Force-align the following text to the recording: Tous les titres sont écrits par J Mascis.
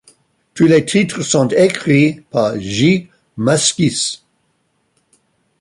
Tous 0.55 0.65
les 0.65 0.83
titres 0.83 1.21
sont 1.21 1.47
écrits 1.49 2.21
par 2.31 2.59
J 2.59 3.07
Mascis. 3.37 4.23